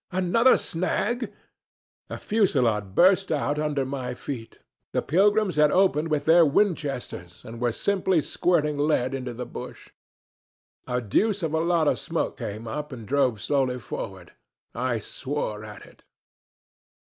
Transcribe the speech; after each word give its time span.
Another 0.11 0.57
snag! 0.57 1.31
A 2.09 2.17
fusillade 2.17 2.95
burst 2.95 3.31
out 3.31 3.59
under 3.59 3.85
my 3.85 4.15
feet. 4.15 4.57
The 4.93 5.03
pilgrims 5.03 5.57
had 5.57 5.69
opened 5.69 6.07
with 6.07 6.25
their 6.25 6.43
Winchesters, 6.43 7.45
and 7.45 7.61
were 7.61 7.71
simply 7.71 8.19
squirting 8.21 8.79
lead 8.79 9.13
into 9.13 9.31
that 9.35 9.53
bush. 9.53 9.89
A 10.87 11.01
deuce 11.01 11.43
of 11.43 11.53
a 11.53 11.59
lot 11.61 11.87
of 11.87 11.99
smoke 11.99 12.37
came 12.39 12.67
up 12.67 12.91
and 12.91 13.07
drove 13.07 13.39
slowly 13.39 13.77
forward. 13.77 14.33
I 14.73 14.97
swore 14.97 15.63
at 15.63 15.85
it. 15.85 16.03